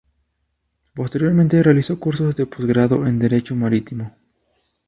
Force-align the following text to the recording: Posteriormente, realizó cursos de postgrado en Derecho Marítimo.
Posteriormente, 0.95 1.61
realizó 1.61 1.99
cursos 1.99 2.35
de 2.35 2.47
postgrado 2.47 3.05
en 3.05 3.19
Derecho 3.19 3.55
Marítimo. 3.55 4.15